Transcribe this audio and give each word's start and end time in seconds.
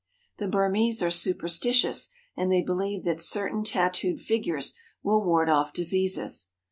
The 0.39 0.47
Burmese 0.47 1.03
are 1.03 1.11
superstitious 1.11 2.09
and 2.35 2.51
they 2.51 2.63
believe 2.63 3.03
that 3.03 3.21
certain 3.21 3.63
tattooed 3.63 4.19
figures 4.19 4.73
will 5.03 5.23
ward 5.23 5.47
off 5.47 5.73
diseases. 5.73 6.47